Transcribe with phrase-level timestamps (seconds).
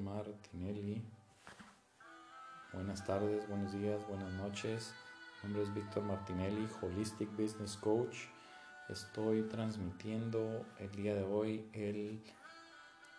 [0.00, 1.02] Martinelli.
[2.72, 4.94] Buenas tardes, buenos días, buenas noches.
[5.42, 8.16] Mi nombre es Víctor Martinelli, Holistic Business Coach.
[8.88, 12.22] Estoy transmitiendo el día de hoy el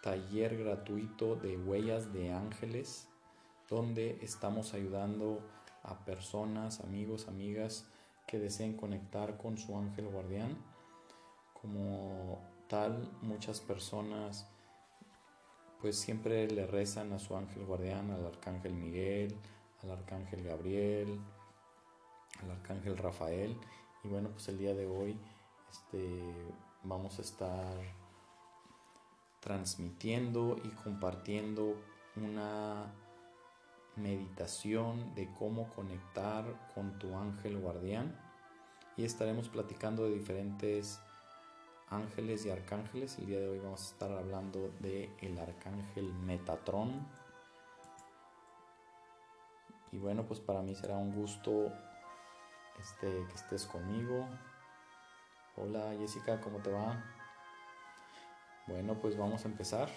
[0.02, 3.08] taller gratuito de huellas de ángeles,
[3.70, 5.40] donde estamos ayudando
[5.84, 7.88] a personas, amigos, amigas
[8.28, 10.58] que deseen conectar con su ángel guardián.
[11.54, 14.48] Como tal, muchas personas
[15.82, 19.36] pues siempre le rezan a su ángel guardián, al arcángel Miguel,
[19.82, 21.20] al arcángel Gabriel,
[22.44, 23.58] al arcángel Rafael.
[24.04, 25.18] Y bueno, pues el día de hoy
[25.72, 26.22] este,
[26.84, 27.78] vamos a estar
[29.40, 31.76] transmitiendo y compartiendo
[32.16, 32.94] una
[33.96, 36.46] meditación de cómo conectar
[36.76, 38.16] con tu ángel guardián
[38.98, 41.00] y estaremos platicando de diferentes
[41.92, 43.20] ángeles y arcángeles.
[43.20, 47.06] El día de hoy vamos a estar hablando de el arcángel Metatron.
[49.92, 51.72] Y bueno, pues para mí será un gusto
[52.80, 54.26] este, que estés conmigo.
[55.58, 57.04] Hola Jessica, ¿cómo te va?
[58.68, 59.90] Bueno, pues vamos a empezar.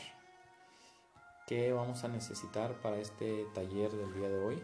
[1.47, 4.63] ¿Qué vamos a necesitar para este taller del día de hoy?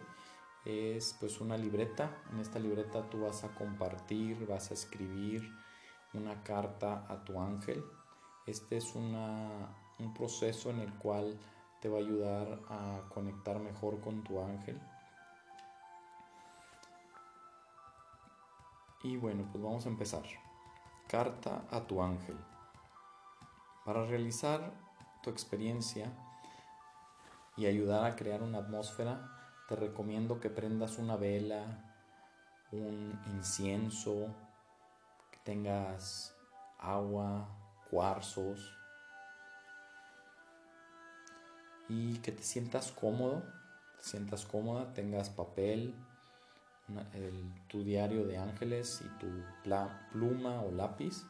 [0.65, 2.11] Es pues una libreta.
[2.33, 5.49] En esta libreta tú vas a compartir, vas a escribir
[6.15, 7.85] una carta a tu ángel.
[8.47, 11.39] Este es un proceso en el cual
[11.81, 14.81] te va a ayudar a conectar mejor con tu ángel.
[19.03, 20.25] Y bueno, pues vamos a empezar.
[21.09, 22.37] Carta a tu ángel.
[23.85, 24.73] Para realizar
[25.23, 26.13] tu experiencia
[27.57, 29.27] y ayudar a crear una atmósfera,
[29.69, 31.65] te recomiendo que prendas una vela,
[32.73, 34.35] un incienso,
[35.45, 36.35] tengas
[36.79, 37.49] agua,
[37.91, 38.77] cuarzos
[41.89, 43.43] y que te sientas cómodo,
[43.97, 45.95] te sientas cómoda, tengas papel,
[47.69, 49.29] tu diario de ángeles y tu
[50.13, 51.25] pluma o lápiz.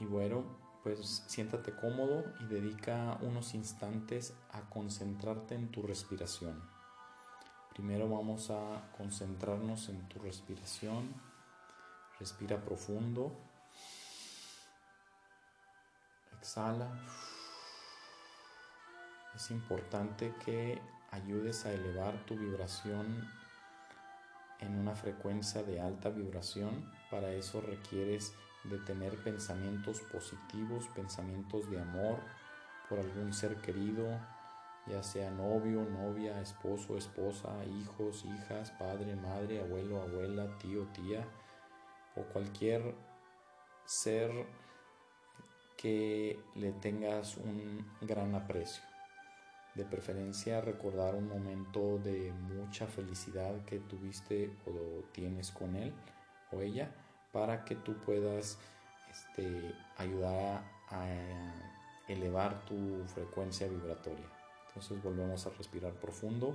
[0.00, 0.44] Y bueno,
[0.82, 6.62] pues siéntate cómodo y dedica unos instantes a concentrarte en tu respiración.
[7.72, 11.14] Primero vamos a concentrarnos en tu respiración
[12.18, 13.32] Respira profundo.
[16.38, 16.88] Exhala.
[19.34, 20.80] Es importante que
[21.10, 23.28] ayudes a elevar tu vibración
[24.60, 26.92] en una frecuencia de alta vibración.
[27.10, 28.32] Para eso requieres
[28.64, 32.20] de tener pensamientos positivos, pensamientos de amor
[32.88, 34.06] por algún ser querido,
[34.86, 41.26] ya sea novio, novia, esposo, esposa, hijos, hijas, padre, madre, abuelo, abuela, tío, tía
[42.16, 42.94] o cualquier
[43.84, 44.30] ser
[45.76, 48.82] que le tengas un gran aprecio.
[49.74, 55.92] De preferencia recordar un momento de mucha felicidad que tuviste o tienes con él
[56.52, 56.94] o ella
[57.32, 58.58] para que tú puedas
[59.10, 61.06] este, ayudar a,
[62.06, 64.26] elevar tu frecuencia vibratoria.
[64.68, 66.54] Entonces volvemos a respirar profundo.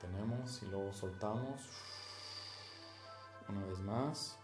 [0.00, 1.60] Tenemos y luego soltamos.
[3.48, 4.38] Una vez más.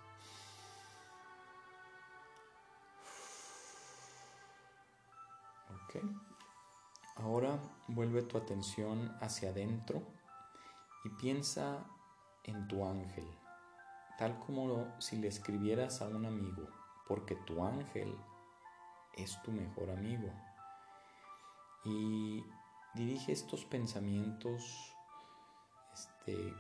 [5.85, 6.03] Ok.
[7.17, 7.59] Ahora
[7.89, 10.03] vuelve tu atención hacia adentro
[11.05, 11.87] y piensa
[12.45, 13.27] en tu ángel,
[14.19, 16.69] tal como si le escribieras a un amigo,
[17.07, 18.17] porque tu ángel
[19.15, 20.33] es tu mejor amigo.
[21.85, 22.45] Y
[22.95, 24.95] dirige estos pensamientos
[25.93, 26.55] este,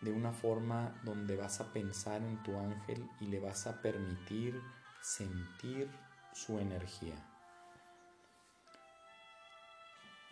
[0.00, 4.60] de una forma donde vas a pensar en tu ángel y le vas a permitir
[5.02, 5.90] sentir
[6.32, 7.14] su energía.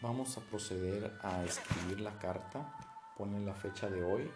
[0.00, 2.72] Vamos a proceder a escribir la carta.
[3.16, 4.30] Pone la fecha de hoy.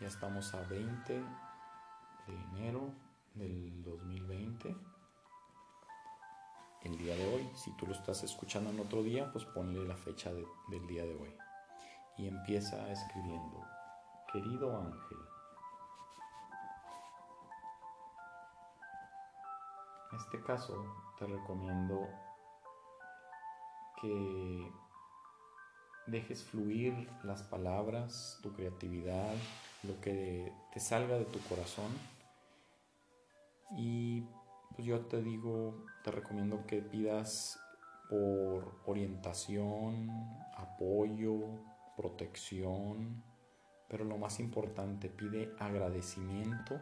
[0.00, 2.92] Ya estamos a 20 de enero
[3.34, 4.76] del 2020.
[6.82, 7.50] El día de hoy.
[7.54, 11.14] Si tú lo estás escuchando en otro día, pues ponle la fecha del día de
[11.16, 11.34] hoy.
[12.18, 13.75] Y empieza escribiendo
[14.36, 15.18] querido ángel.
[20.12, 20.84] En este caso
[21.18, 22.06] te recomiendo
[24.02, 24.70] que
[26.06, 29.34] dejes fluir las palabras, tu creatividad,
[29.84, 31.90] lo que te salga de tu corazón.
[33.74, 34.20] Y
[34.74, 37.58] pues yo te digo, te recomiendo que pidas
[38.10, 40.10] por orientación,
[40.54, 41.38] apoyo,
[41.96, 43.24] protección,
[43.88, 46.80] pero lo más importante, pide agradecimiento,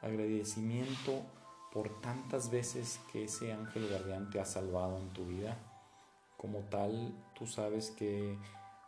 [0.00, 1.22] agradecimiento
[1.72, 5.56] por tantas veces que ese ángel guardián te ha salvado en tu vida,
[6.36, 8.38] como tal, tú sabes que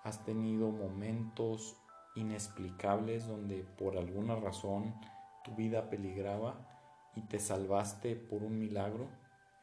[0.04, 1.76] has tenido momentos
[2.14, 4.94] inexplicables donde por alguna razón
[5.44, 6.54] tu vida peligraba
[7.16, 9.08] y te salvaste por un milagro.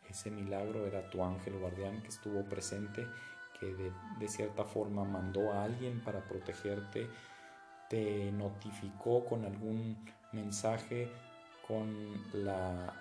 [0.10, 3.08] Ese milagro era tu ángel guardián que estuvo presente,
[3.60, 7.08] que de, cierta forma mandó a alguien para protegerte,
[7.90, 9.98] te notificó con algún
[10.32, 11.12] mensaje,
[11.68, 12.94] con la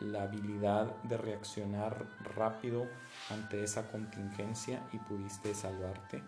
[0.00, 2.88] la habilidad de reaccionar rápido
[3.28, 6.22] ante esa contingencia y pudiste salvarte.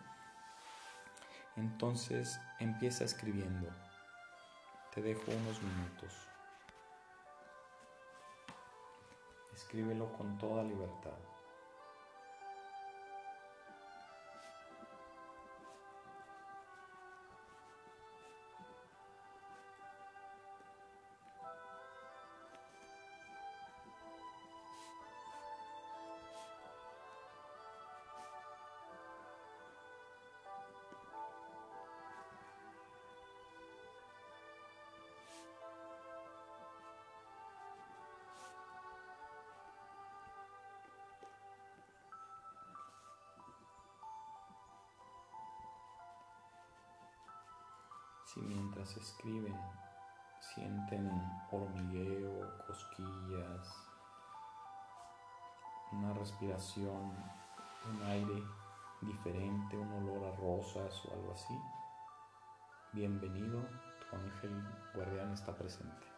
[1.56, 3.68] Entonces empieza escribiendo.
[4.94, 6.14] Te dejo unos minutos.
[9.54, 11.18] Escríbelo con toda libertad.
[48.32, 49.58] Si mientras escriben
[50.54, 51.10] sienten
[51.50, 53.88] hormigueo, cosquillas,
[55.92, 57.12] una respiración,
[57.90, 58.42] un aire
[59.02, 61.58] diferente, un olor a rosas o algo así,
[62.92, 63.60] bienvenido,
[64.00, 64.64] tu ángel
[64.94, 66.11] guardián está presente.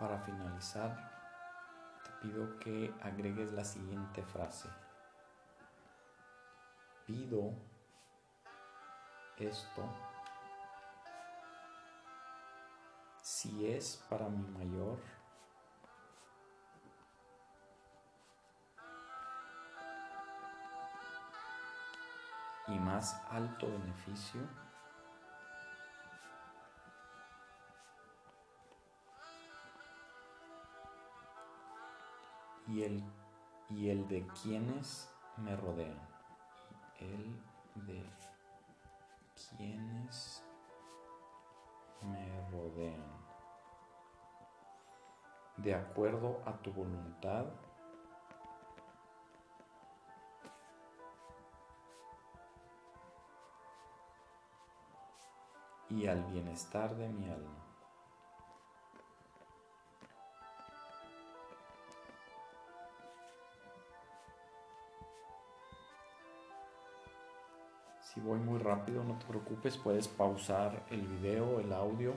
[0.00, 0.96] Para finalizar,
[2.02, 4.70] te pido que agregues la siguiente frase.
[7.04, 7.52] Pido
[9.36, 9.84] esto
[13.20, 14.98] si es para mi mayor
[22.68, 24.40] y más alto beneficio
[32.70, 33.02] y el,
[33.68, 35.98] y el de quienes me rodean.
[37.00, 37.42] El
[37.86, 38.04] de
[39.56, 40.44] quienes
[42.02, 43.20] me rodean.
[45.56, 47.46] De acuerdo a tu voluntad.
[55.90, 57.69] y al bienestar de mi alma.
[68.12, 72.14] Si voy muy rápido, no te preocupes, puedes pausar el video, el audio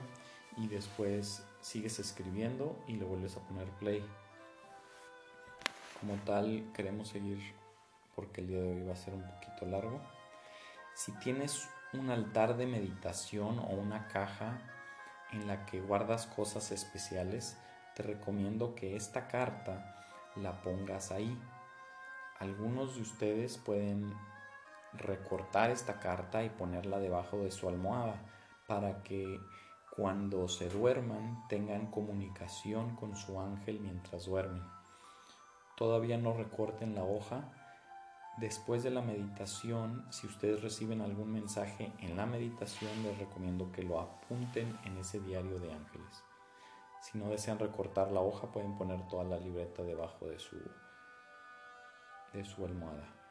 [0.58, 4.04] y después sigues escribiendo y le vuelves a poner play.
[6.00, 7.38] Como tal, queremos seguir
[8.16, 10.02] porque el día de hoy va a ser un poquito largo.
[10.96, 14.62] Si tienes un altar de meditación o una caja
[15.32, 17.56] en la que guardas cosas especiales,
[17.96, 19.96] te recomiendo que esta carta
[20.38, 21.40] la pongas ahí.
[22.40, 24.12] Algunos de ustedes pueden
[24.96, 28.16] recortar esta carta y ponerla debajo de su almohada
[28.68, 29.40] para que
[29.96, 34.64] cuando se duerman tengan comunicación con su ángel mientras duermen.
[35.76, 37.52] Todavía no recorten la hoja.
[38.38, 43.84] Después de la meditación, si ustedes reciben algún mensaje en la meditación, les recomiendo que
[43.84, 46.24] lo apunten en ese diario de ángeles.
[47.04, 50.58] Si no desean recortar la hoja, pueden poner toda la libreta debajo de su,
[52.34, 53.23] de su almohada.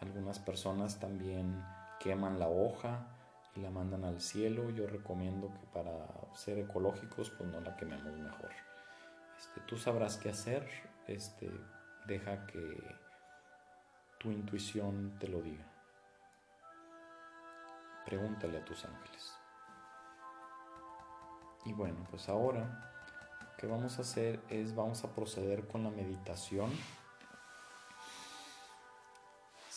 [0.00, 1.64] Algunas personas también
[2.00, 3.06] queman la hoja
[3.54, 4.70] y la mandan al cielo.
[4.70, 8.50] Yo recomiendo que para ser ecológicos, pues no la quememos mejor.
[9.38, 10.68] Este, tú sabrás qué hacer.
[11.06, 11.50] Este,
[12.06, 12.96] deja que
[14.18, 15.64] tu intuición te lo diga.
[18.04, 19.34] Pregúntale a tus ángeles.
[21.64, 22.92] Y bueno, pues ahora
[23.40, 26.70] lo que vamos a hacer es vamos a proceder con la meditación.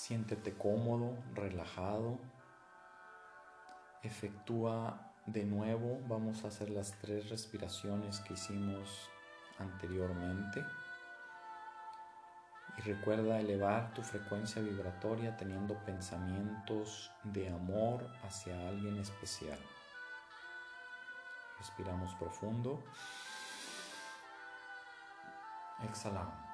[0.09, 2.17] Siéntete cómodo, relajado.
[4.01, 9.07] Efectúa de nuevo, vamos a hacer las tres respiraciones que hicimos
[9.59, 10.65] anteriormente.
[12.79, 19.59] Y recuerda elevar tu frecuencia vibratoria teniendo pensamientos de amor hacia alguien especial.
[21.59, 22.83] Respiramos profundo.
[25.87, 26.48] Exhalamos.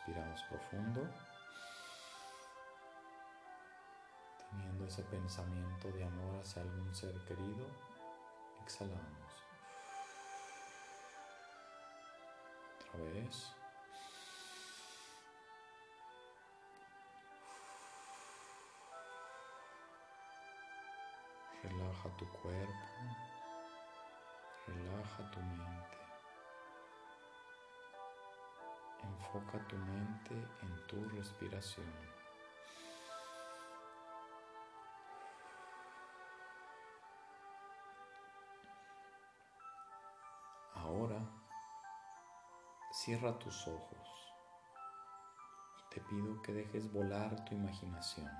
[0.00, 1.06] Respiramos profundo.
[4.50, 7.66] Teniendo ese pensamiento de amor hacia algún ser querido,
[8.64, 9.44] exhalamos.
[12.88, 13.54] Otra vez.
[21.62, 22.86] Relaja tu cuerpo,
[24.66, 25.99] relaja tu mente.
[29.20, 31.86] Enfoca tu mente en tu respiración.
[40.74, 41.20] Ahora
[42.92, 44.32] cierra tus ojos
[45.78, 48.30] y te pido que dejes volar tu imaginación.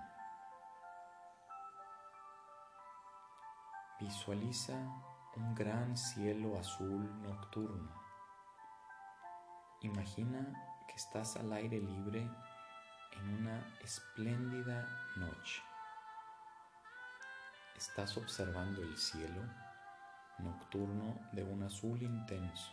[4.00, 4.74] Visualiza
[5.36, 8.00] un gran cielo azul nocturno.
[9.82, 12.28] Imagina que estás al aire libre
[13.12, 15.62] en una espléndida noche.
[17.76, 19.40] Estás observando el cielo
[20.40, 22.72] nocturno de un azul intenso,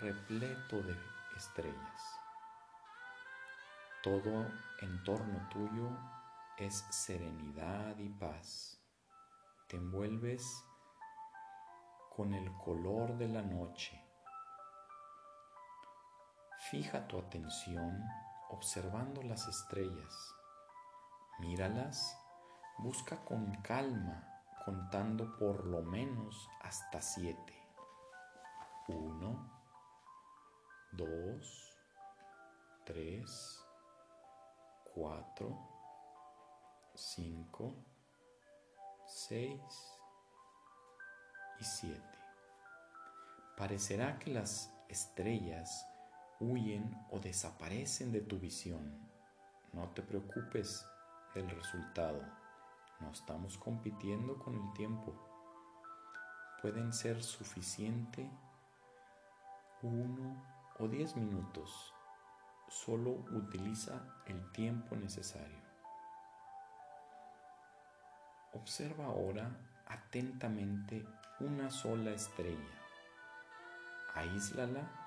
[0.00, 0.94] repleto de
[1.34, 2.02] estrellas.
[4.02, 4.46] Todo
[4.82, 5.88] en torno tuyo
[6.58, 8.76] es serenidad y paz
[9.66, 10.44] te envuelves
[12.16, 14.09] con el color de la noche.
[16.70, 18.00] Fija tu atención
[18.48, 20.14] observando las estrellas.
[21.40, 22.16] Míralas,
[22.78, 27.60] busca con calma, contando por lo menos hasta siete.
[28.86, 29.50] Uno,
[30.92, 31.76] dos,
[32.84, 33.66] tres,
[34.94, 35.58] cuatro,
[36.94, 37.74] cinco,
[39.06, 39.60] 6
[41.58, 42.00] y 7.
[43.56, 45.89] Parecerá que las estrellas
[46.40, 48.98] huyen o desaparecen de tu visión.
[49.72, 50.86] No te preocupes
[51.34, 52.20] del resultado.
[52.98, 55.14] No estamos compitiendo con el tiempo.
[56.60, 58.28] Pueden ser suficiente
[59.82, 60.42] uno
[60.78, 61.94] o diez minutos.
[62.68, 65.60] Solo utiliza el tiempo necesario.
[68.52, 69.50] Observa ahora
[69.86, 71.06] atentamente
[71.40, 72.58] una sola estrella.
[74.14, 74.99] Aíslala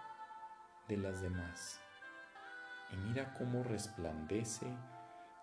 [0.88, 1.80] de las demás
[2.94, 4.68] y mira cómo resplandece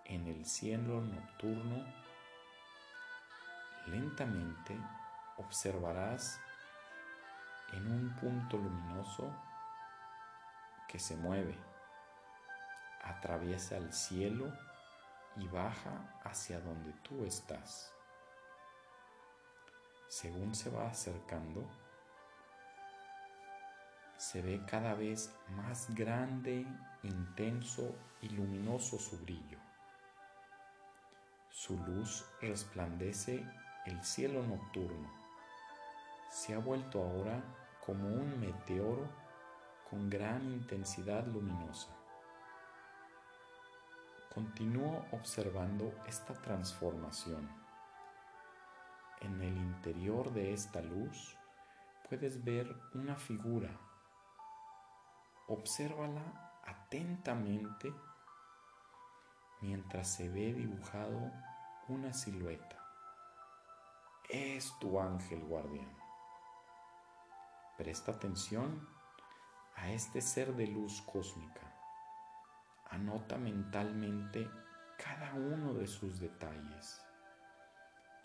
[0.04, 1.84] en el cielo nocturno.
[3.86, 4.78] Lentamente
[5.36, 6.40] observarás
[7.72, 9.32] en un punto luminoso
[10.88, 11.56] que se mueve,
[13.02, 14.52] atraviesa el cielo
[15.36, 17.92] y baja hacia donde tú estás.
[20.08, 21.68] Según se va acercando,
[24.20, 26.66] se ve cada vez más grande,
[27.02, 29.58] intenso y luminoso su brillo.
[31.48, 33.42] Su luz resplandece
[33.86, 35.10] el cielo nocturno.
[36.30, 37.42] Se ha vuelto ahora
[37.86, 39.08] como un meteoro
[39.88, 41.88] con gran intensidad luminosa.
[44.34, 47.48] Continúo observando esta transformación.
[49.22, 51.34] En el interior de esta luz
[52.06, 53.70] puedes ver una figura.
[55.50, 57.92] Obsérvala atentamente
[59.60, 61.30] mientras se ve dibujado
[61.88, 62.78] una silueta.
[64.30, 65.94] Es tu ángel guardián.
[67.76, 68.88] Presta atención
[69.76, 71.70] a este ser de luz cósmica
[72.90, 74.50] Anota mentalmente
[74.98, 77.00] cada uno de sus detalles.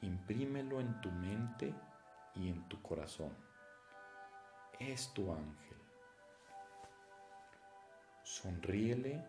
[0.01, 1.71] Imprímelo en tu mente
[2.33, 3.31] y en tu corazón.
[4.79, 5.74] Es tu ángel.
[8.35, 9.25] Sonríele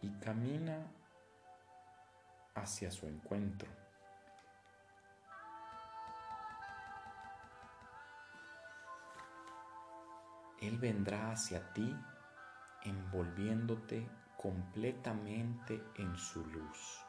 [0.00, 0.86] y camina
[2.54, 3.68] hacia su encuentro.
[10.60, 11.92] Él vendrá hacia ti
[12.84, 17.04] en envolviéndote completamente en su luz.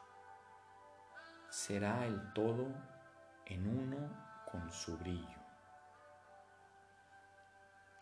[1.50, 2.66] Será el todo
[3.44, 5.38] en uno con su brillo.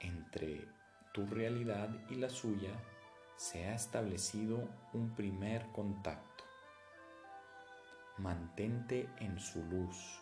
[0.01, 0.67] Entre
[1.13, 2.73] tu realidad y la suya
[3.37, 6.45] se ha establecido un primer contacto.
[8.19, 10.21] Mantente en su luz.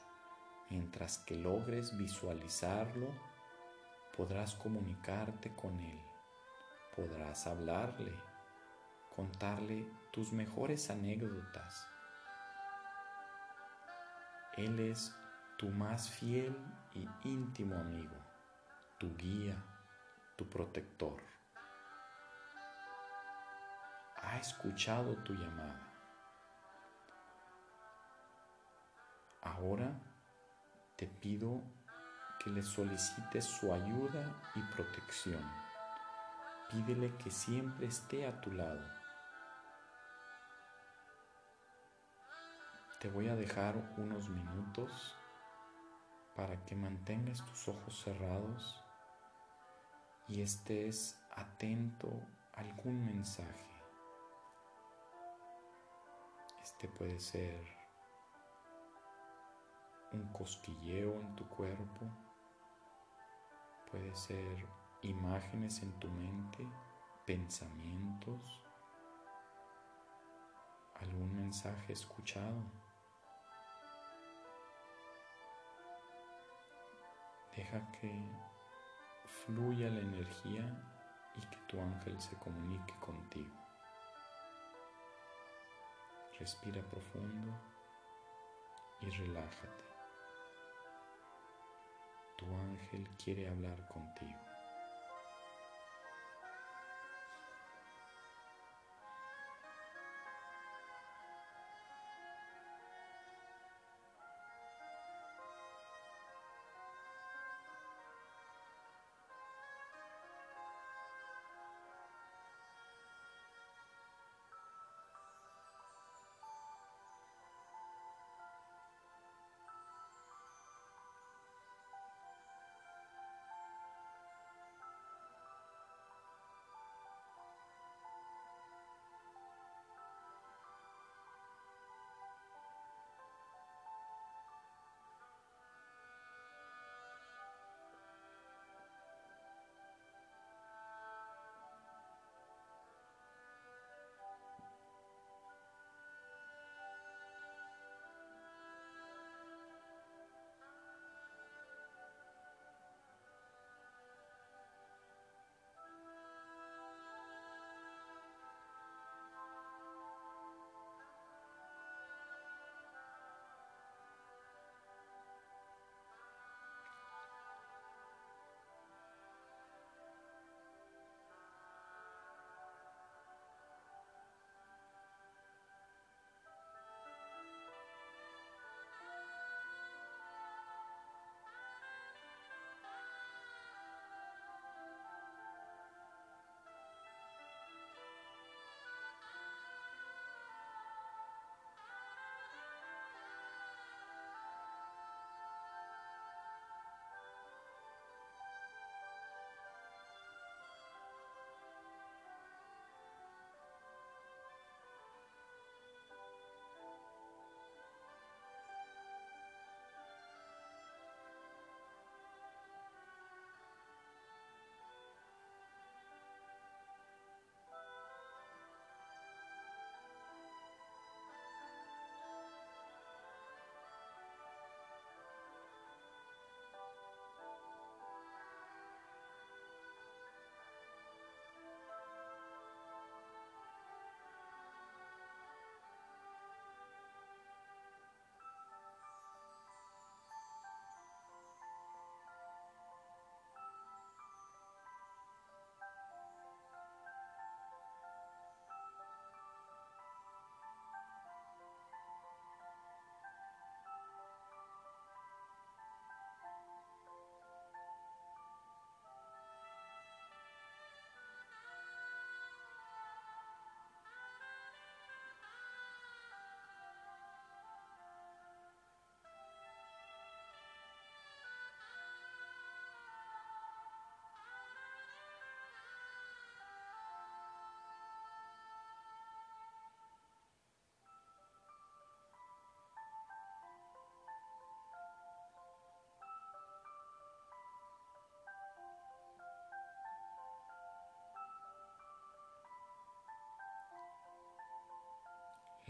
[0.71, 3.09] Mientras que logres visualizarlo,
[4.17, 6.01] podrás comunicarte con él,
[6.97, 8.13] podrás hablarle,
[9.15, 11.87] contarle tus mejores anécdotas.
[14.57, 15.15] Él es
[15.59, 16.57] tu más fiel
[16.95, 18.17] y íntimo amigo,
[18.99, 19.63] tu guía,
[20.37, 21.32] tu protector.
[24.33, 25.79] Ha escuchado tu llamada.
[29.43, 29.93] Ahora
[30.97, 31.61] te pido
[32.43, 35.47] que le solicites su ayuda y protección.
[36.71, 38.83] Pídele que siempre esté a tu lado.
[43.01, 45.15] Te voy a dejar unos minutos
[46.35, 48.83] para que mantengas tus ojos cerrados
[50.27, 52.09] y estés atento
[52.55, 53.72] a algún mensaje.
[56.63, 57.61] Este puede ser
[60.13, 62.07] un cosquilleo en tu cuerpo,
[63.91, 64.67] puede ser
[65.03, 66.67] imágenes en tu mente,
[67.27, 68.65] pensamientos,
[71.01, 72.63] algún mensaje escuchado.
[77.57, 78.13] Deja que
[79.45, 80.65] fluya la energía
[81.37, 83.62] y que tu ángel se comunique contigo.
[86.43, 87.53] Respira profundo
[89.01, 89.85] y relájate.
[92.37, 94.52] Tu ángel quiere hablar contigo.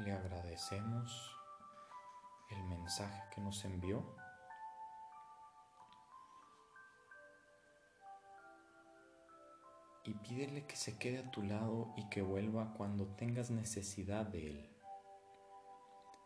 [0.03, 1.37] Le agradecemos
[2.51, 4.05] el mensaje que nos envió.
[10.05, 14.49] Y pídele que se quede a tu lado y que vuelva cuando tengas necesidad de
[14.49, 14.77] él.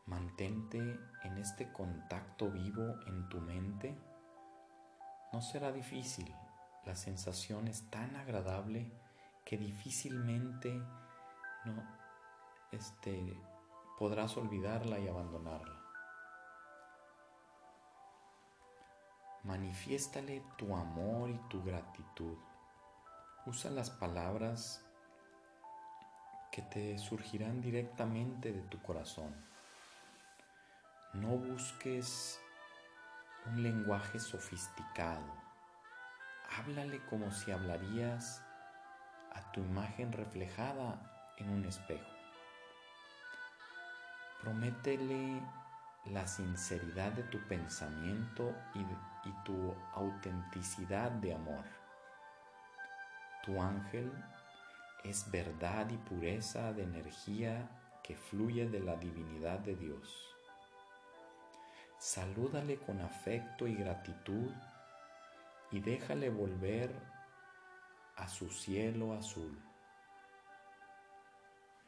[0.07, 0.79] Mantente
[1.25, 3.99] en este contacto vivo en tu mente.
[5.33, 6.35] No será difícil.
[6.87, 8.91] La sensación es tan agradable
[9.45, 10.73] que difícilmente
[11.65, 11.97] no
[12.73, 13.37] este,
[13.99, 15.81] podrás olvidarla y abandonarla.
[19.45, 22.37] Manifiéstale tu amor y tu gratitud.
[23.47, 24.85] Usa las palabras
[26.51, 29.35] que te surgirán directamente de tu corazón.
[31.13, 32.41] No busques
[33.47, 35.33] un lenguaje sofisticado.
[36.59, 38.43] Háblale como si hablarías
[39.33, 42.16] a tu imagen reflejada en un espejo.
[44.47, 45.43] Prométele
[46.05, 48.85] la sinceridad de tu pensamiento y,
[49.45, 51.65] tu autenticidad de amor.
[53.43, 54.13] Tu ángel
[55.03, 57.69] es verdad y pureza de energía
[58.05, 60.17] que fluye de la divinidad de Dios.
[61.99, 64.53] Salúdale con afecto y gratitud
[65.73, 66.95] y déjale volver
[68.15, 69.61] a su cielo azul,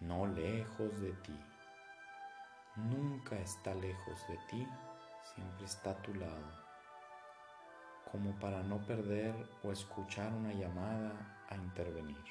[0.01, 1.48] no lejos de ti.
[2.79, 4.69] Nunca está lejos de ti,
[5.35, 6.53] siempre está a tu lado,
[8.13, 12.25] como para no perder o escuchar una llamada a intervenir.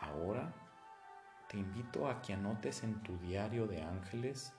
[0.00, 0.52] Ahora
[1.48, 4.52] te invito a que anotes en tu diario de ángeles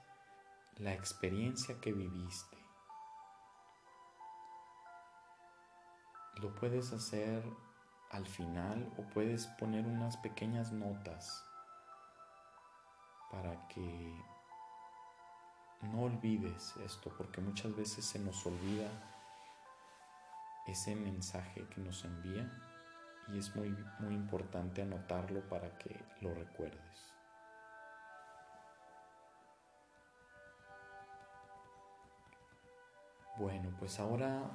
[0.78, 2.58] la experiencia que viviste.
[6.41, 7.43] Lo puedes hacer
[8.12, 11.43] al final o puedes poner unas pequeñas notas
[13.32, 14.16] para que
[15.82, 18.90] no olvides esto, porque muchas veces se nos olvida
[20.66, 22.50] ese mensaje que nos envía
[23.30, 27.08] y es muy, muy importante anotarlo para que lo recuerdes.
[33.38, 34.50] Bueno, pues ahora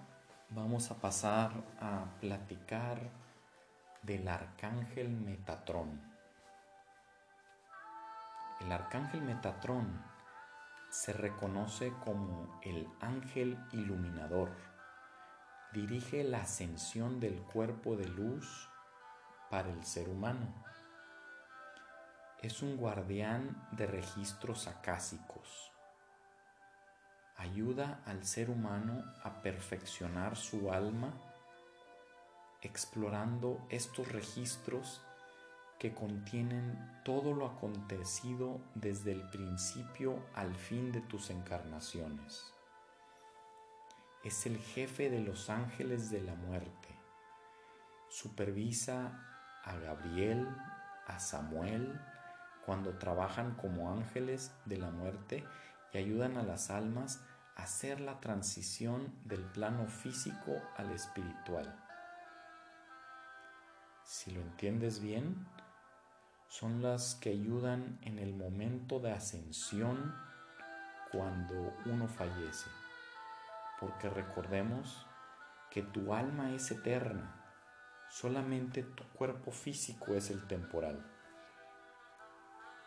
[0.50, 2.98] vamos a pasar a platicar
[4.02, 6.11] del arcángel Metatrón.
[8.62, 10.02] El arcángel Metatrón
[10.90, 14.50] se reconoce como el ángel iluminador.
[15.72, 18.68] Dirige la ascensión del cuerpo de luz
[19.50, 20.54] para el ser humano.
[22.40, 25.72] Es un guardián de registros acásicos
[27.42, 31.12] ayuda al ser humano a perfeccionar su alma
[32.60, 35.02] explorando estos registros
[35.82, 42.54] que contienen todo lo acontecido desde el principio al fin de tus encarnaciones.
[44.22, 46.88] Es el jefe de los ángeles de la muerte.
[48.08, 49.26] Supervisa
[49.64, 50.46] a Gabriel,
[51.08, 52.00] a Samuel,
[52.64, 55.44] cuando trabajan como ángeles de la muerte
[55.92, 57.24] y ayudan a las almas
[57.56, 61.76] a hacer la transición del plano físico al espiritual.
[64.04, 65.44] Si lo entiendes bien,
[66.52, 70.14] son las que ayudan en el momento de ascensión
[71.10, 72.68] cuando uno fallece.
[73.80, 75.06] Porque recordemos
[75.70, 77.42] que tu alma es eterna,
[78.10, 81.10] solamente tu cuerpo físico es el temporal.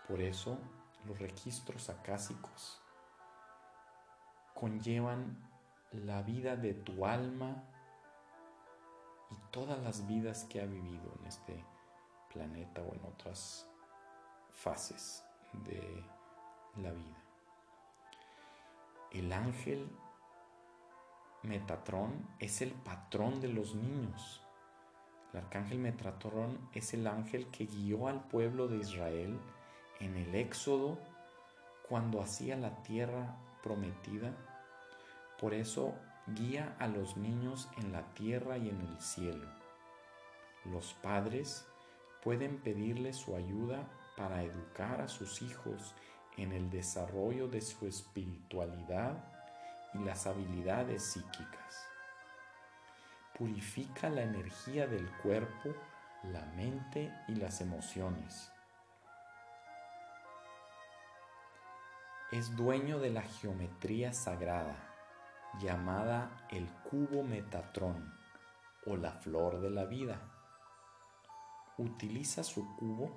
[0.07, 0.59] Por eso
[1.07, 2.79] los registros acásicos
[4.53, 5.41] conllevan
[5.91, 7.63] la vida de tu alma
[9.31, 11.74] y todas las vidas que ha vivido en este
[12.35, 13.65] planeta o en otras
[14.51, 15.23] fases
[15.65, 16.03] de
[16.75, 17.23] la vida.
[19.11, 19.89] El ángel
[21.43, 24.41] Metatrón es el patrón de los niños.
[25.31, 29.39] El arcángel Metatrón es el ángel que guió al pueblo de Israel
[29.99, 30.97] en el éxodo
[31.87, 34.35] cuando hacía la tierra prometida.
[35.39, 35.93] Por eso
[36.27, 39.47] guía a los niños en la tierra y en el cielo.
[40.65, 41.67] Los padres
[42.25, 45.95] pueden pedirle su ayuda para educar a sus hijos
[46.35, 49.23] en el desarrollo de su espiritualidad
[49.93, 51.87] y las habilidades psíquicas.
[53.37, 55.73] Purifica la energía del cuerpo,
[56.23, 58.51] la mente y las emociones
[62.37, 64.75] es dueño de la geometría sagrada,
[65.61, 68.13] llamada el cubo Metatrón
[68.85, 70.19] o la flor de la vida.
[71.77, 73.11] Utiliza su cubo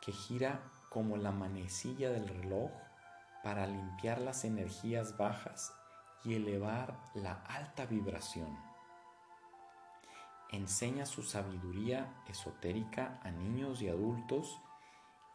[0.00, 2.70] que gira como la manecilla del reloj
[3.42, 5.72] para limpiar las energías bajas
[6.24, 8.58] y elevar la alta vibración.
[10.50, 14.60] Enseña su sabiduría esotérica a niños y adultos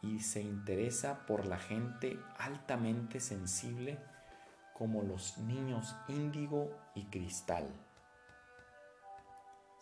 [0.02, 3.98] y se interesa por la gente altamente sensible
[4.74, 7.68] como los niños índigo y cristal.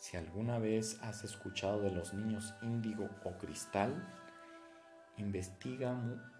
[0.01, 4.03] Si alguna vez has escuchado de los niños índigo o cristal,
[5.19, 5.95] investiga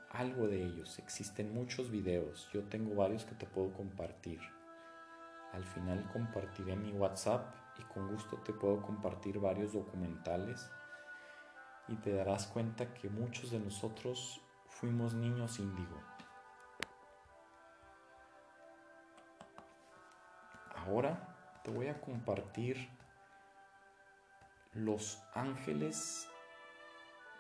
[0.09, 0.99] algo de ellos.
[0.99, 2.49] Existen muchos videos.
[2.55, 4.41] Yo tengo varios que te puedo compartir.
[5.53, 10.71] Al final compartiré mi WhatsApp y con gusto te puedo compartir varios documentales
[11.87, 16.01] y te darás cuenta que muchos de nosotros fuimos niños índigo.
[20.77, 23.00] Ahora te voy a compartir
[24.73, 26.29] los ángeles,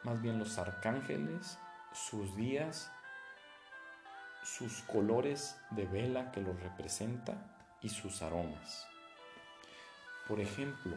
[0.02, 1.58] más bien los arcángeles,
[1.92, 2.92] sus días,
[4.42, 7.34] sus colores de vela que los representa
[7.80, 8.86] y sus aromas.
[10.28, 10.96] Por ejemplo,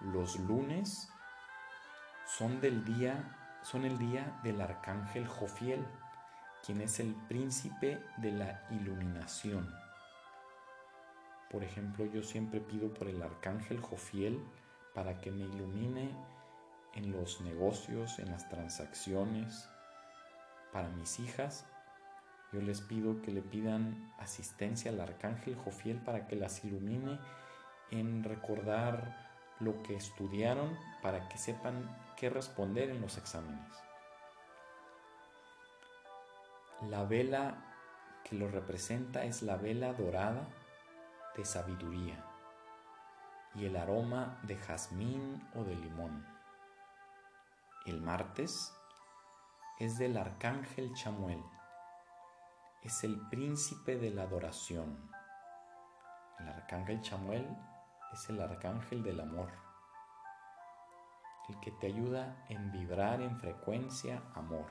[0.00, 1.08] los lunes
[2.26, 5.84] son del día son el día del arcángel Jofiel,
[6.64, 9.72] quien es el príncipe de la iluminación.
[11.50, 14.42] Por ejemplo, yo siempre pido por el arcángel Jofiel
[14.94, 16.10] para que me ilumine
[16.94, 19.68] en los negocios, en las transacciones.
[20.72, 21.66] Para mis hijas,
[22.52, 27.18] yo les pido que le pidan asistencia al arcángel Jofiel para que las ilumine
[27.90, 33.72] en recordar lo que estudiaron para que sepan qué responder en los exámenes.
[36.88, 37.62] La vela
[38.24, 40.48] que lo representa es la vela dorada
[41.36, 42.29] de sabiduría
[43.54, 46.26] y el aroma de jazmín o de limón.
[47.86, 48.74] El martes
[49.78, 51.42] es del arcángel Chamuel,
[52.82, 55.10] es el príncipe de la adoración.
[56.38, 57.48] El arcángel Chamuel
[58.12, 59.50] es el arcángel del amor,
[61.48, 64.66] el que te ayuda en vibrar en frecuencia amor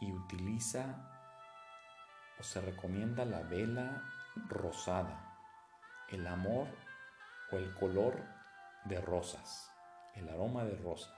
[0.00, 1.12] y utiliza
[2.38, 4.02] o se recomienda la vela
[4.48, 5.25] rosada,
[6.10, 6.68] el amor
[7.50, 8.22] o el color
[8.84, 9.70] de rosas,
[10.14, 11.12] el aroma de rosa.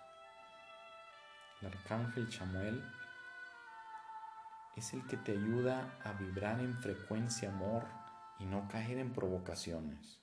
[1.61, 2.83] El arcángel Chamuel
[4.77, 7.85] es el que te ayuda a vibrar en frecuencia amor
[8.38, 10.22] y no caer en provocaciones.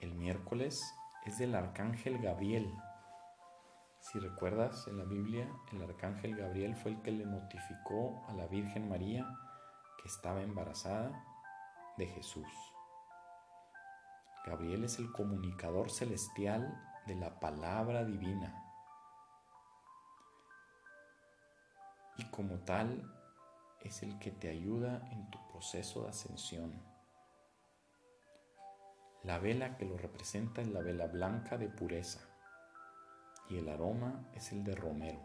[0.00, 0.82] El miércoles
[1.26, 2.72] es del arcángel Gabriel.
[4.00, 8.46] Si recuerdas en la Biblia, el arcángel Gabriel fue el que le notificó a la
[8.46, 9.26] Virgen María
[10.00, 11.24] que estaba embarazada
[11.96, 12.73] de Jesús.
[14.44, 18.60] Gabriel es el comunicador celestial de la palabra divina.
[22.16, 23.10] Y como tal,
[23.80, 26.82] es el que te ayuda en tu proceso de ascensión.
[29.22, 32.20] La vela que lo representa es la vela blanca de pureza
[33.48, 35.20] y el aroma es el de romero.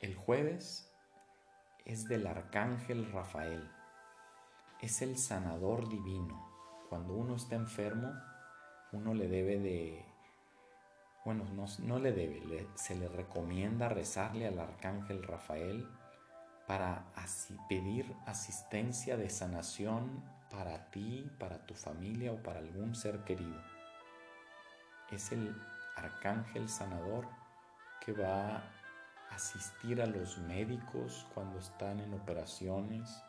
[0.00, 0.92] El jueves
[1.84, 3.68] es del arcángel Rafael.
[4.80, 6.48] Es el sanador divino.
[6.88, 8.12] Cuando uno está enfermo,
[8.92, 10.08] uno le debe de
[11.24, 11.44] bueno,
[11.80, 15.86] no, le debe, se le recomienda rezarle al arcángel Rafael
[16.66, 23.24] para así pedir asistencia de sanación para ti, para tu familia o para algún ser
[23.24, 23.60] querido.
[25.10, 25.54] Es el
[25.96, 27.28] arcángel sanador
[28.00, 28.62] que va a
[29.30, 33.22] asistir a los médicos cuando están en operaciones,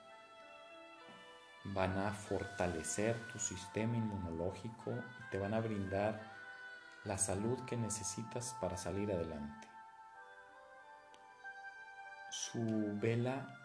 [1.66, 6.22] van a fortalecer tu sistema inmunológico y te van a brindar
[7.04, 9.68] la salud que necesitas para salir adelante.
[12.32, 13.56] Su vela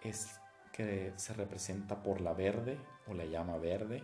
[0.00, 0.40] es
[0.72, 4.02] que se representa por la verde o la llama verde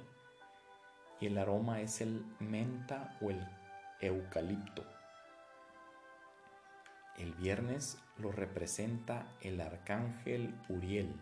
[1.20, 3.46] y el aroma es el menta o el
[4.00, 4.84] eucalipto.
[7.16, 11.18] El viernes lo representa el arcángel Uriel.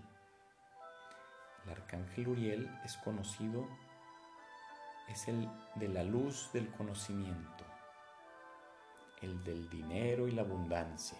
[1.65, 3.67] El arcángel Uriel es conocido
[5.09, 7.65] es el de la luz del conocimiento,
[9.21, 11.19] el del dinero y la abundancia.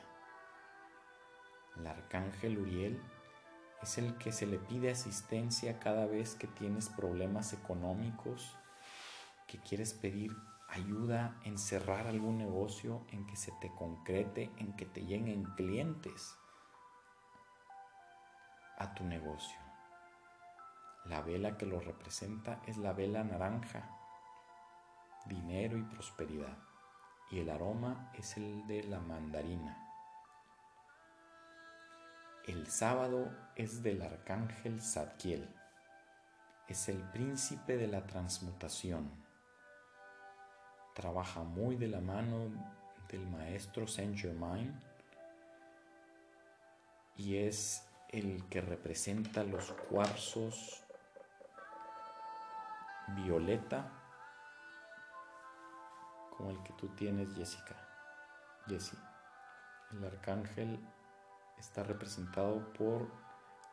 [1.77, 3.03] El arcángel Uriel
[3.83, 8.57] es el que se le pide asistencia cada vez que tienes problemas económicos,
[9.47, 10.35] que quieres pedir
[10.69, 16.35] ayuda en cerrar algún negocio, en que se te concrete, en que te lleguen clientes
[18.79, 19.64] a tu negocio.
[21.05, 23.95] La vela que lo representa es la vela naranja
[25.27, 26.59] dinero y prosperidad.
[27.31, 29.81] Y el aroma es el de la mandarina.
[32.47, 35.49] El sábado es del arcángel Zadkiel.
[36.69, 39.11] Es el príncipe de la transmutación.
[40.95, 42.51] Trabaja muy de la mano
[43.09, 44.79] del maestro Saint Germain
[47.17, 50.84] y es el que representa los cuarzos
[53.09, 53.91] violeta
[56.37, 57.77] como el que tú tienes, Jessica.
[58.67, 58.99] Jessie.
[59.93, 60.81] El arcángel
[61.59, 63.09] está representado por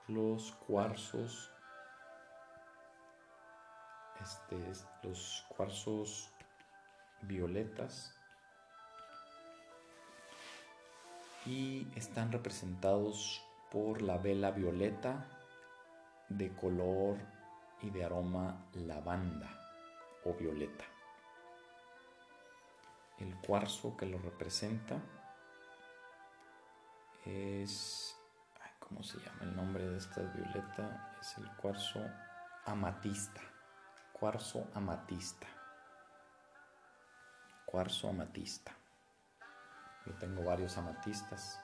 [0.08, 1.52] los cuarzos,
[4.22, 6.30] este, los cuarzos
[7.22, 8.14] violetas
[11.46, 13.42] y están representados
[13.72, 15.26] por la vela violeta
[16.30, 17.18] de color
[17.82, 19.50] y de aroma lavanda
[20.26, 20.86] o violeta.
[23.18, 25.00] El cuarzo que lo representa
[27.26, 28.16] es,
[28.80, 31.18] ¿cómo se llama el nombre de esta violeta?
[31.22, 32.00] Es el cuarzo
[32.66, 33.42] amatista,
[34.14, 35.48] cuarzo amatista,
[37.66, 38.72] cuarzo amatista.
[40.06, 41.60] Yo tengo varios amatistas.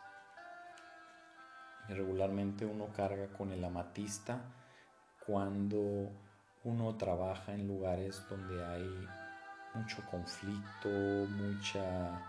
[1.89, 4.41] Y regularmente uno carga con el amatista
[5.27, 6.09] cuando
[6.63, 9.07] uno trabaja en lugares donde hay
[9.73, 12.21] mucho conflicto, mucha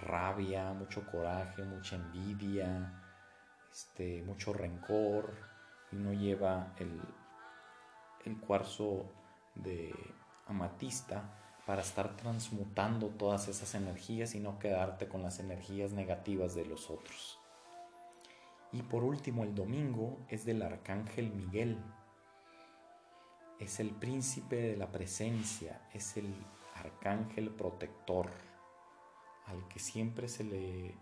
[0.00, 2.92] rabia, mucho coraje, mucha envidia,
[3.70, 5.34] este, mucho rencor,
[5.90, 7.00] y uno lleva el,
[8.24, 9.06] el cuarzo
[9.54, 9.92] de
[10.46, 11.22] amatista
[11.66, 16.88] para estar transmutando todas esas energías y no quedarte con las energías negativas de los
[16.88, 17.37] otros.
[18.72, 21.78] Y por último, el domingo es del arcángel Miguel.
[23.58, 26.34] Es el príncipe de la presencia, es el
[26.74, 28.30] arcángel protector
[29.46, 30.94] al que siempre se le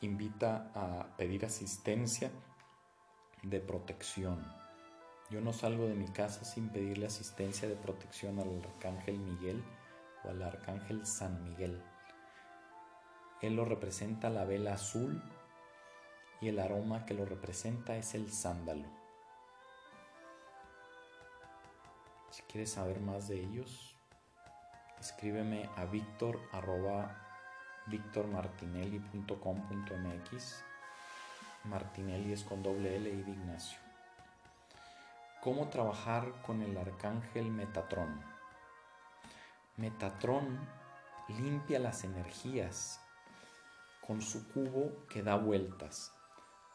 [0.00, 2.30] invita a pedir asistencia
[3.42, 4.44] de protección.
[5.30, 9.62] Yo no salgo de mi casa sin pedirle asistencia de protección al arcángel Miguel
[10.24, 11.82] o al arcángel San Miguel.
[13.40, 15.22] Él lo representa la vela azul
[16.42, 18.88] y el aroma que lo representa es el sándalo.
[22.30, 23.94] Si quieres saber más de ellos,
[24.98, 26.40] escríbeme a victor
[27.86, 30.64] victormartinelli.com.mx.
[31.64, 33.78] Martinelli es con doble L y de Ignacio.
[35.42, 38.20] ¿Cómo trabajar con el arcángel Metatrón?
[39.76, 40.58] Metatrón
[41.28, 43.00] limpia las energías
[44.04, 46.12] con su cubo que da vueltas.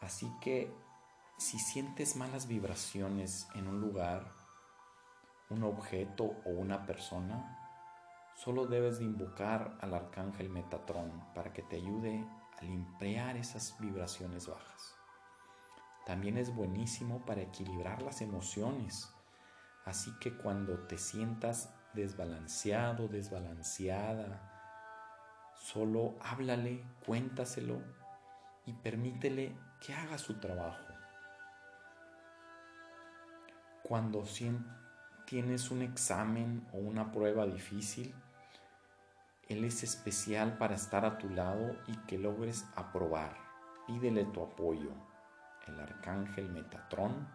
[0.01, 0.73] Así que
[1.37, 4.31] si sientes malas vibraciones en un lugar,
[5.49, 7.57] un objeto o una persona,
[8.37, 12.23] Solo debes de invocar al arcángel Metatrón para que te ayude
[12.59, 14.95] a limpiar esas vibraciones bajas.
[16.05, 19.11] También es buenísimo para equilibrar las emociones.
[19.85, 24.53] Así que cuando te sientas desbalanceado, desbalanceada,
[25.55, 27.81] solo háblale, cuéntaselo
[28.67, 30.87] y permítele que haga su trabajo.
[33.83, 34.23] Cuando
[35.25, 38.13] tienes un examen o una prueba difícil,
[39.47, 43.37] él es especial para estar a tu lado y que logres aprobar.
[43.85, 44.91] Pídele tu apoyo.
[45.67, 47.27] El arcángel Metatrón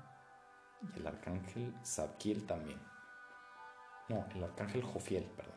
[0.83, 2.81] y el arcángel Zadkiel también.
[4.09, 5.57] No, el arcángel Jofiel, perdón.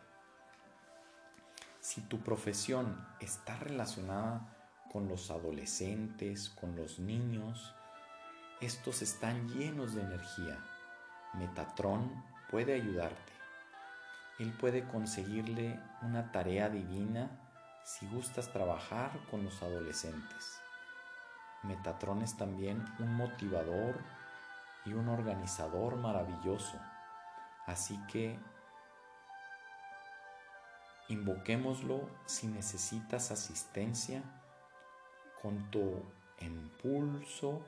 [1.79, 4.54] Si tu profesión está relacionada
[4.95, 7.75] con los adolescentes, con los niños,
[8.61, 10.57] estos están llenos de energía.
[11.33, 13.33] Metatrón puede ayudarte.
[14.39, 17.29] Él puede conseguirle una tarea divina
[17.83, 20.61] si gustas trabajar con los adolescentes.
[21.63, 23.99] Metatrón es también un motivador
[24.85, 26.79] y un organizador maravilloso.
[27.65, 28.39] Así que
[31.09, 34.23] invoquémoslo si necesitas asistencia
[35.45, 36.01] con tu
[36.39, 37.61] impulso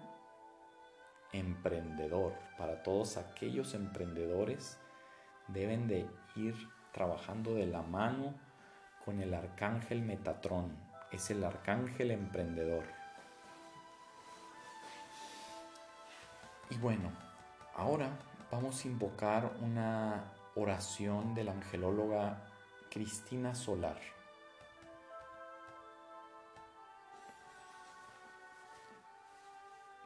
[1.32, 2.34] emprendedor.
[2.58, 4.80] Para todos aquellos emprendedores
[5.48, 6.56] deben de ir
[6.92, 8.34] trabajando de la mano
[9.06, 10.76] con el arcángel Metatrón.
[11.12, 12.84] Es el arcángel emprendedor.
[16.72, 17.12] Y bueno,
[17.76, 18.10] ahora
[18.52, 22.42] vamos a invocar una oración de la angelóloga
[22.90, 24.17] Cristina Solar.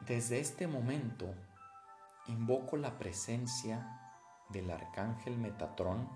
[0.06, 1.32] Desde este momento
[2.26, 4.00] invoco la presencia
[4.48, 6.08] del arcángel Metatrón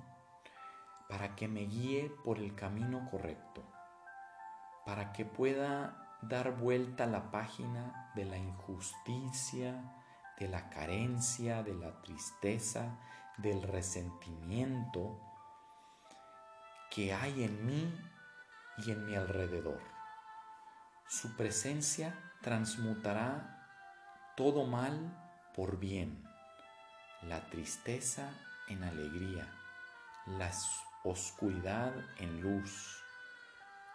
[1.09, 3.63] para que me guíe por el camino correcto,
[4.85, 9.95] para que pueda dar vuelta a la página de la injusticia,
[10.41, 12.99] de la carencia, de la tristeza,
[13.37, 15.21] del resentimiento
[16.91, 18.01] que hay en mí
[18.79, 19.81] y en mi alrededor.
[21.07, 23.56] Su presencia transmutará
[24.37, 25.17] todo mal
[25.55, 26.23] por bien,
[27.23, 28.35] la tristeza
[28.69, 29.51] en alegría,
[30.27, 30.51] la
[31.05, 33.03] oscuridad en luz.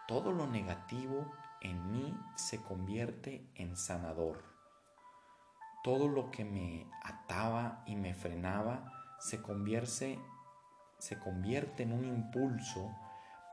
[0.08, 1.30] Todo lo negativo
[1.60, 4.42] en mí se convierte en sanador.
[5.84, 10.18] Todo lo que me ataba y me frenaba se convierte,
[10.98, 12.90] se convierte en un impulso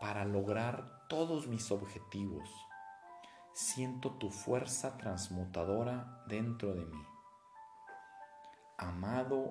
[0.01, 2.49] para lograr todos mis objetivos.
[3.61, 7.05] Siento tu fuerza transmutadora dentro de mí.
[8.77, 9.49] Amado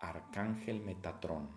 [0.00, 1.50] Arcángel Metatrón,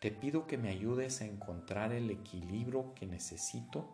[0.00, 3.90] te pido que me ayudes a encontrar el equilibrio que necesito,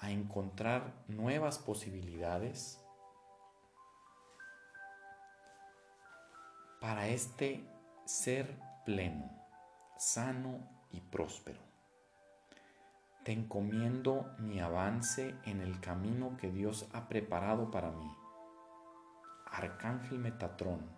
[0.00, 2.82] a encontrar nuevas posibilidades
[6.80, 7.68] para este
[8.06, 9.30] ser pleno,
[9.98, 10.58] sano
[10.90, 11.71] y próspero.
[13.24, 18.10] Te encomiendo mi avance en el camino que Dios ha preparado para mí.
[19.46, 20.90] Arcángel Metatrón,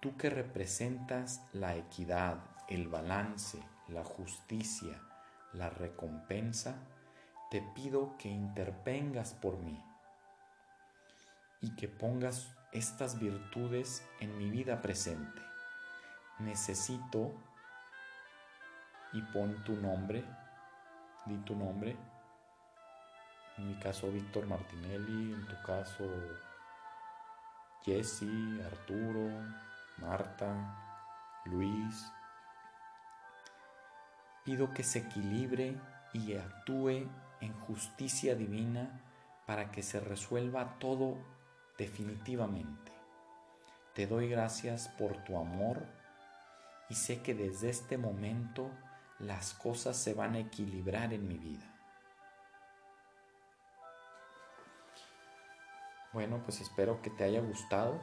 [0.00, 3.58] tú que representas la equidad, el balance,
[3.88, 5.00] la justicia,
[5.52, 6.76] la recompensa,
[7.50, 9.82] te pido que intervengas por mí
[11.60, 15.42] y que pongas estas virtudes en mi vida presente.
[16.38, 17.32] Necesito
[19.12, 20.24] y pon tu nombre,
[21.26, 21.96] di tu nombre.
[23.56, 26.04] En mi caso Víctor Martinelli, en tu caso
[27.84, 29.30] Jesse, Arturo,
[29.98, 30.50] Marta,
[31.46, 32.10] Luis,
[34.44, 35.74] Pido que se equilibre
[36.12, 37.08] y actúe
[37.40, 39.00] en justicia divina
[39.46, 41.16] para que se resuelva todo
[41.78, 42.92] definitivamente.
[43.94, 45.86] Te doy gracias por tu amor
[46.90, 48.70] y sé que desde este momento
[49.18, 51.70] las cosas se van a equilibrar en mi vida.
[56.12, 58.00] Bueno, pues espero que te haya gustado.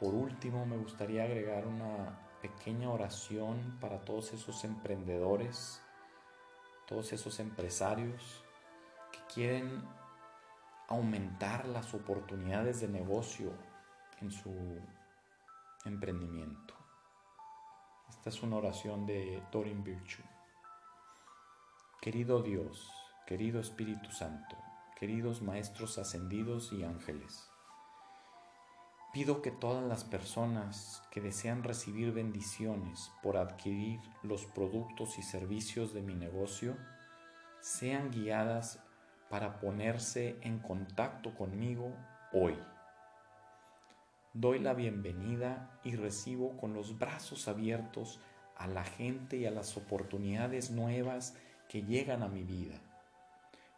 [0.00, 5.82] Por último, me gustaría agregar una pequeña oración para todos esos emprendedores,
[6.86, 8.42] todos esos empresarios
[9.12, 9.84] que quieren
[10.88, 13.52] aumentar las oportunidades de negocio
[14.20, 14.80] en su
[15.84, 16.81] emprendimiento.
[18.12, 20.24] Esta es una oración de Dorin Virtue.
[22.00, 22.88] Querido Dios,
[23.26, 24.56] querido Espíritu Santo,
[25.00, 27.48] queridos Maestros ascendidos y ángeles,
[29.12, 35.92] Pido que todas las personas que desean recibir bendiciones por adquirir los productos y servicios
[35.92, 36.78] de mi negocio
[37.60, 38.82] sean guiadas
[39.28, 41.94] para ponerse en contacto conmigo
[42.32, 42.56] hoy.
[44.34, 48.18] Doy la bienvenida y recibo con los brazos abiertos
[48.56, 51.36] a la gente y a las oportunidades nuevas
[51.68, 52.80] que llegan a mi vida.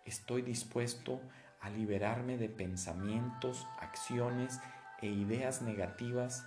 [0.05, 1.21] Estoy dispuesto
[1.61, 4.61] a liberarme de pensamientos, acciones
[5.03, 6.47] e ideas negativas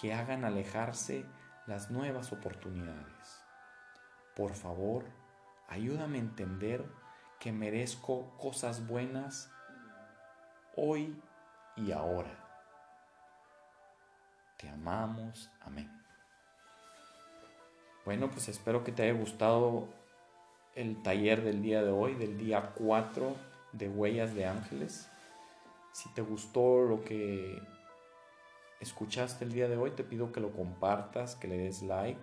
[0.00, 1.26] que hagan alejarse
[1.66, 3.42] las nuevas oportunidades.
[4.36, 5.04] Por favor,
[5.68, 6.82] ayúdame a entender
[7.38, 9.50] que merezco cosas buenas
[10.76, 11.14] hoy
[11.76, 12.47] y ahora.
[14.58, 15.50] Te amamos.
[15.60, 15.90] Amén.
[18.04, 19.88] Bueno, pues espero que te haya gustado
[20.74, 23.36] el taller del día de hoy, del día 4
[23.72, 25.08] de Huellas de Ángeles.
[25.92, 27.60] Si te gustó lo que
[28.80, 32.20] escuchaste el día de hoy, te pido que lo compartas, que le des like,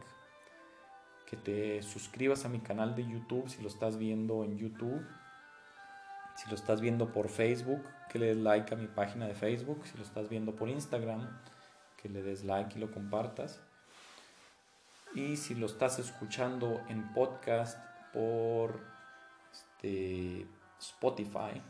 [1.25, 5.05] que te suscribas a mi canal de YouTube si lo estás viendo en YouTube.
[6.35, 9.85] Si lo estás viendo por Facebook, que le des like a mi página de Facebook.
[9.85, 11.29] Si lo estás viendo por Instagram,
[12.05, 13.59] que le des like y lo compartas.
[15.15, 17.79] Y si lo estás escuchando en podcast
[18.13, 18.79] por
[19.51, 20.45] este,
[20.79, 21.63] Spotify,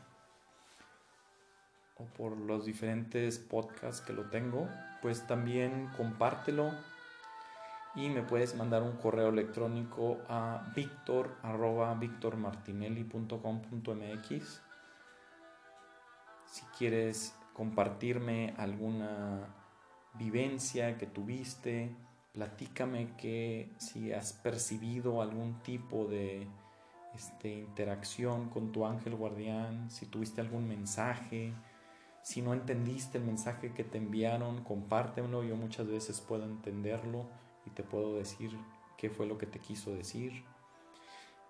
[1.97, 4.67] o por los diferentes podcasts que lo tengo,
[5.01, 6.73] pues también compártelo
[7.95, 11.37] y me puedes mandar un correo electrónico a victor
[16.45, 19.64] si quieres compartirme alguna
[20.17, 21.95] vivencia que tuviste,
[22.33, 26.47] platícame que si has percibido algún tipo de
[27.15, 31.53] este, interacción con tu ángel guardián, si tuviste algún mensaje,
[32.21, 35.43] si no entendiste el mensaje que te enviaron, compártemelo.
[35.43, 37.29] Yo muchas veces puedo entenderlo
[37.65, 38.51] y te puedo decir
[38.97, 40.43] qué fue lo que te quiso decir.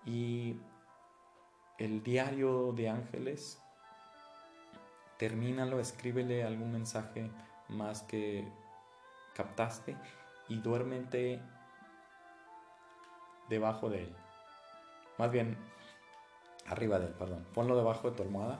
[0.04, 0.56] Y
[1.78, 3.58] el diario de ángeles,
[5.18, 7.30] termínalo, escríbele algún mensaje
[7.68, 8.46] más que
[9.34, 9.96] captaste
[10.48, 11.40] y duérmete
[13.48, 14.16] debajo de él.
[15.18, 15.56] Más bien,
[16.66, 17.46] arriba de él, perdón.
[17.54, 18.58] Ponlo debajo de tu almohada.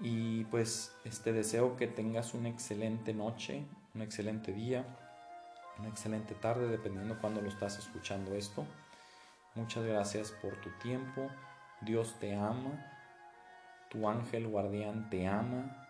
[0.00, 4.84] Y pues este deseo que tengas una excelente noche, un excelente día,
[5.78, 8.64] una excelente tarde, dependiendo cuando lo estás escuchando esto.
[9.54, 11.28] Muchas gracias por tu tiempo.
[11.80, 12.84] Dios te ama.
[13.90, 15.87] Tu ángel guardián te ama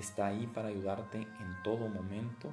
[0.00, 2.52] está ahí para ayudarte en todo momento.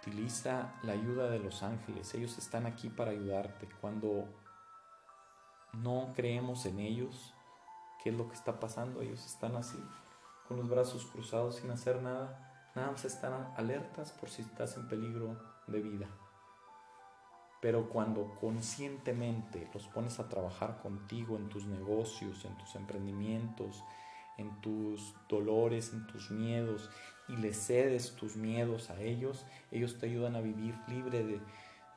[0.00, 2.14] Utiliza la ayuda de los ángeles.
[2.14, 3.68] Ellos están aquí para ayudarte.
[3.80, 4.28] Cuando
[5.72, 7.34] no creemos en ellos,
[8.02, 9.02] ¿qué es lo que está pasando?
[9.02, 9.82] Ellos están así,
[10.46, 12.70] con los brazos cruzados sin hacer nada.
[12.74, 16.08] Nada más están alertas por si estás en peligro de vida.
[17.60, 23.82] Pero cuando conscientemente los pones a trabajar contigo en tus negocios, en tus emprendimientos,
[24.38, 26.90] en tus dolores, en tus miedos,
[27.28, 31.40] y le cedes tus miedos a ellos, ellos te ayudan a vivir libre de,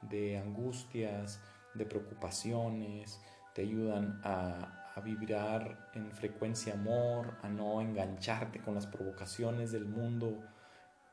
[0.01, 1.39] de angustias,
[1.73, 3.21] de preocupaciones,
[3.55, 9.85] te ayudan a, a vibrar en frecuencia amor, a no engancharte con las provocaciones del
[9.85, 10.37] mundo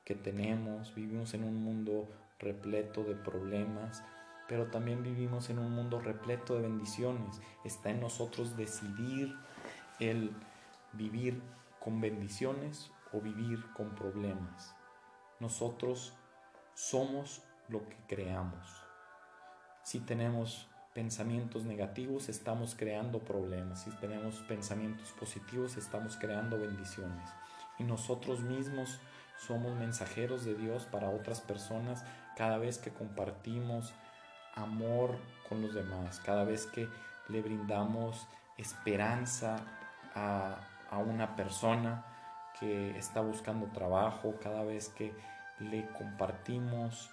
[0.04, 0.94] que tenemos.
[0.94, 2.08] Vivimos en un mundo
[2.38, 4.02] repleto de problemas,
[4.48, 7.40] pero también vivimos en un mundo repleto de bendiciones.
[7.64, 9.34] Está en nosotros decidir
[10.00, 10.32] el
[10.98, 11.42] vivir
[11.80, 14.74] con bendiciones o vivir con problemas.
[15.40, 16.12] Nosotros
[16.74, 18.68] somos lo que creamos.
[19.82, 23.84] Si tenemos pensamientos negativos, estamos creando problemas.
[23.84, 27.30] Si tenemos pensamientos positivos, estamos creando bendiciones.
[27.78, 28.98] Y nosotros mismos
[29.38, 32.04] somos mensajeros de Dios para otras personas
[32.36, 33.94] cada vez que compartimos
[34.54, 35.16] amor
[35.48, 36.88] con los demás, cada vez que
[37.28, 38.26] le brindamos
[38.56, 39.56] esperanza
[40.14, 42.04] a, a una persona
[42.58, 45.14] que está buscando trabajo, cada vez que
[45.60, 47.10] le compartimos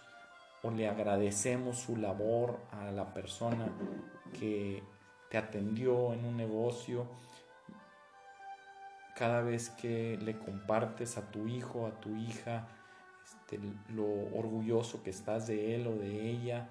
[0.63, 3.67] o le agradecemos su labor a la persona
[4.39, 4.83] que
[5.29, 7.07] te atendió en un negocio,
[9.15, 12.67] cada vez que le compartes a tu hijo, a tu hija,
[13.23, 13.59] este,
[13.89, 14.05] lo
[14.37, 16.69] orgulloso que estás de él o de ella,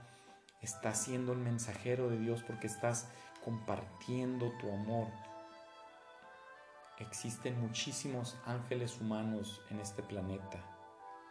[0.60, 3.08] estás siendo el mensajero de Dios porque estás
[3.44, 5.08] compartiendo tu amor.
[6.98, 10.62] Existen muchísimos ángeles humanos en este planeta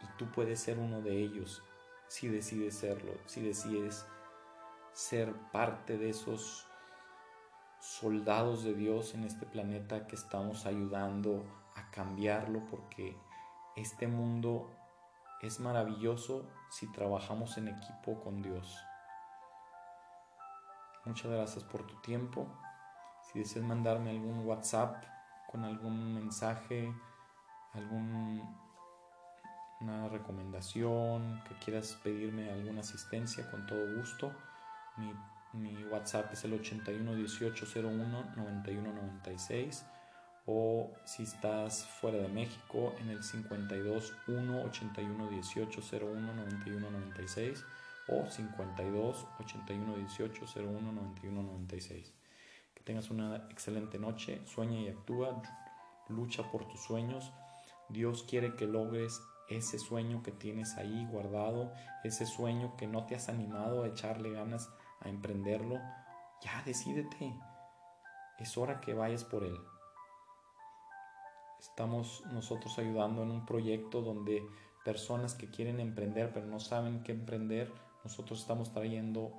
[0.02, 1.62] y tú puedes ser uno de ellos
[2.06, 4.06] si decides serlo, si decides
[4.92, 6.66] ser parte de esos
[7.80, 11.44] soldados de Dios en este planeta que estamos ayudando
[11.74, 13.16] a cambiarlo porque
[13.76, 14.70] este mundo
[15.40, 18.78] es maravilloso si trabajamos en equipo con Dios.
[21.04, 22.46] Muchas gracias por tu tiempo.
[23.22, 25.13] Si deseas mandarme algún WhatsApp
[25.54, 26.92] con algún mensaje,
[27.74, 28.42] alguna
[30.08, 34.32] recomendación, que quieras pedirme alguna asistencia, con todo gusto.
[34.96, 35.14] Mi,
[35.92, 39.86] WhatsApp es el 81 18 01 91 96
[40.46, 47.64] o si estás fuera de México en el 52 1 81 18 01 91 96
[48.08, 52.23] o 52 81 18 01 91 96
[52.84, 55.42] tengas una excelente noche, sueña y actúa,
[56.08, 57.32] lucha por tus sueños.
[57.88, 61.72] Dios quiere que logres ese sueño que tienes ahí guardado,
[62.02, 64.70] ese sueño que no te has animado a echarle ganas
[65.00, 65.80] a emprenderlo.
[66.42, 67.34] Ya decídete.
[68.38, 69.56] Es hora que vayas por él.
[71.60, 74.42] Estamos nosotros ayudando en un proyecto donde
[74.84, 77.72] personas que quieren emprender pero no saben qué emprender,
[78.04, 79.32] nosotros estamos trayendo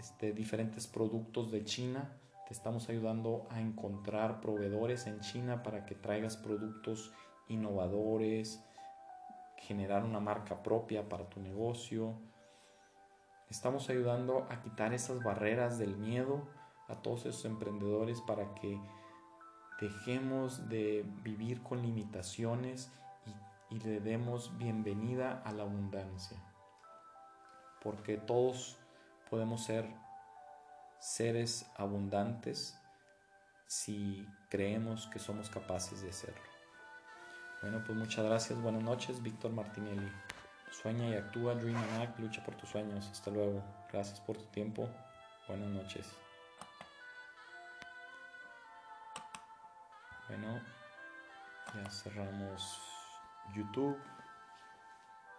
[0.00, 2.16] este, diferentes productos de China.
[2.48, 7.12] Te estamos ayudando a encontrar proveedores en China para que traigas productos
[7.48, 8.64] innovadores,
[9.58, 12.14] generar una marca propia para tu negocio.
[13.50, 16.48] Estamos ayudando a quitar esas barreras del miedo
[16.88, 18.80] a todos esos emprendedores para que
[19.82, 22.90] dejemos de vivir con limitaciones
[23.70, 26.38] y, y le demos bienvenida a la abundancia.
[27.82, 28.79] Porque todos
[29.30, 29.88] podemos ser
[30.98, 32.76] seres abundantes
[33.66, 36.42] si creemos que somos capaces de hacerlo.
[37.62, 40.10] Bueno, pues muchas gracias, buenas noches, Víctor Martinelli.
[40.70, 43.08] Sueña y actúa, Dream and Act, lucha por tus sueños.
[43.10, 43.62] Hasta luego.
[43.92, 44.88] Gracias por tu tiempo.
[45.48, 46.06] Buenas noches.
[50.28, 50.60] Bueno,
[51.74, 52.80] ya cerramos
[53.54, 53.98] YouTube.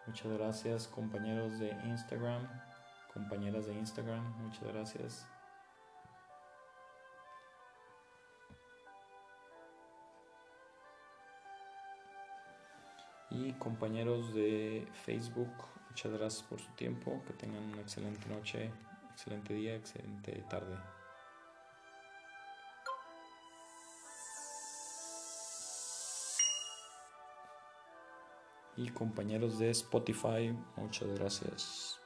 [0.05, 2.70] Muchas gracias compañeros de Instagram
[3.13, 5.27] compañeras de Instagram, muchas gracias.
[13.29, 15.51] Y compañeros de Facebook,
[15.89, 18.71] muchas gracias por su tiempo, que tengan una excelente noche,
[19.11, 20.77] excelente día, excelente tarde.
[28.77, 32.00] y compañeros de Spotify, muchas gracias.